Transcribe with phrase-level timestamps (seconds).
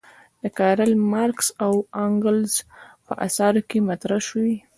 [0.41, 1.73] د کارل مارکس او
[2.05, 2.53] انګلز
[3.05, 4.55] په اثارو کې مطرح شوې.